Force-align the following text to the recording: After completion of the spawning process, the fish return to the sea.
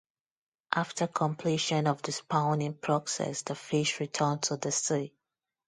After 0.73 1.05
completion 1.05 1.85
of 1.85 2.01
the 2.01 2.11
spawning 2.11 2.73
process, 2.73 3.43
the 3.43 3.53
fish 3.53 3.99
return 3.99 4.39
to 4.39 4.57
the 4.57 4.71
sea. 4.71 5.13